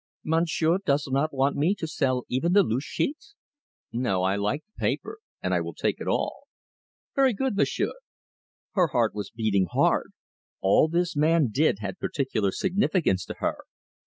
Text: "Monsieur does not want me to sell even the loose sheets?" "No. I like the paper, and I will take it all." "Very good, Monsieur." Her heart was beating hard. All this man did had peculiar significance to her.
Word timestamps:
"Monsieur 0.23 0.79
does 0.83 1.07
not 1.11 1.31
want 1.31 1.55
me 1.55 1.75
to 1.75 1.85
sell 1.85 2.23
even 2.27 2.53
the 2.53 2.63
loose 2.63 2.83
sheets?" 2.85 3.35
"No. 3.91 4.23
I 4.23 4.35
like 4.35 4.63
the 4.65 4.79
paper, 4.79 5.19
and 5.43 5.53
I 5.53 5.61
will 5.61 5.75
take 5.75 6.01
it 6.01 6.07
all." 6.07 6.47
"Very 7.15 7.33
good, 7.35 7.55
Monsieur." 7.55 7.93
Her 8.71 8.87
heart 8.87 9.13
was 9.13 9.29
beating 9.29 9.67
hard. 9.69 10.13
All 10.59 10.87
this 10.87 11.15
man 11.15 11.49
did 11.51 11.77
had 11.81 11.99
peculiar 11.99 12.51
significance 12.51 13.25
to 13.25 13.35
her. 13.41 13.59